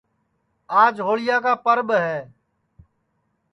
[0.81, 2.15] آج ہوݪیا کا پرٻ ہے